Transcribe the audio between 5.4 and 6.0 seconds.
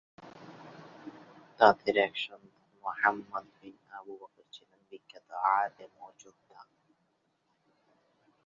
আলেম